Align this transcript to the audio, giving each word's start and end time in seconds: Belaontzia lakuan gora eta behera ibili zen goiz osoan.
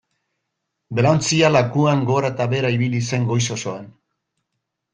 Belaontzia 0.99 1.51
lakuan 1.51 2.01
gora 2.09 2.33
eta 2.35 2.49
behera 2.55 2.73
ibili 2.79 3.05
zen 3.11 3.31
goiz 3.33 3.43
osoan. 3.59 3.89